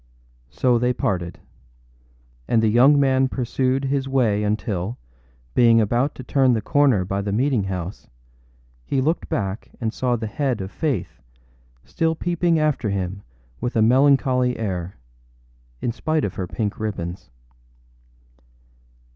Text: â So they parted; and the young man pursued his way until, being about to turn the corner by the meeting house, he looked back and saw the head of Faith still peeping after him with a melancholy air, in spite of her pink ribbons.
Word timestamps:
â 0.49 0.53
So 0.55 0.79
they 0.79 0.93
parted; 0.93 1.39
and 2.47 2.63
the 2.63 2.69
young 2.69 2.99
man 2.99 3.27
pursued 3.27 3.85
his 3.85 4.09
way 4.09 4.41
until, 4.43 4.97
being 5.53 5.79
about 5.79 6.15
to 6.15 6.23
turn 6.23 6.53
the 6.53 6.59
corner 6.63 7.05
by 7.05 7.21
the 7.21 7.31
meeting 7.31 7.65
house, 7.65 8.07
he 8.83 8.99
looked 8.99 9.29
back 9.29 9.69
and 9.79 9.93
saw 9.93 10.15
the 10.15 10.25
head 10.25 10.59
of 10.59 10.71
Faith 10.71 11.21
still 11.83 12.15
peeping 12.15 12.57
after 12.57 12.89
him 12.89 13.21
with 13.59 13.75
a 13.75 13.83
melancholy 13.83 14.57
air, 14.57 14.97
in 15.81 15.91
spite 15.91 16.25
of 16.25 16.33
her 16.33 16.47
pink 16.47 16.79
ribbons. 16.79 17.29